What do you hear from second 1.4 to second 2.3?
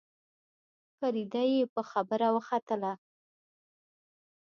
يې په خبره